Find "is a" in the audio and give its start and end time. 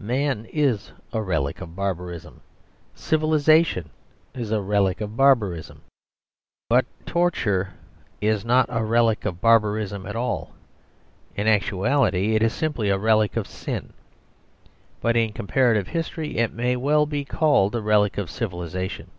0.46-1.20, 4.34-4.62